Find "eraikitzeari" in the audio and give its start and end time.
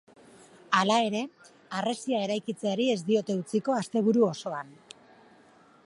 2.29-2.89